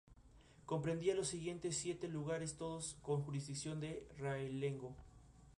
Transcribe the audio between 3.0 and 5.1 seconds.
con jurisdicción de realengo.